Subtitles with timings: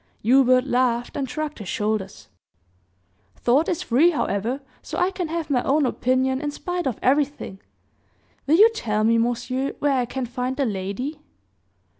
[0.23, 2.27] Hubert laughed and shrugged his shoulders:
[3.35, 7.61] "Thought is free, however, so I can have my own opinion in spite of everything.
[8.47, 11.21] Will you tell me, monsieur, where I can find the lady?"